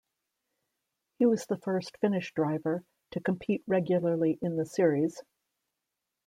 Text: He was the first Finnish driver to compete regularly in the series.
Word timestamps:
He 1.19 1.27
was 1.27 1.45
the 1.45 1.57
first 1.59 1.95
Finnish 2.01 2.33
driver 2.33 2.83
to 3.11 3.19
compete 3.19 3.61
regularly 3.67 4.39
in 4.41 4.55
the 4.55 4.65
series. 4.65 5.21